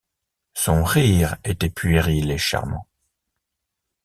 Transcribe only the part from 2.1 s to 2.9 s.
et charmant.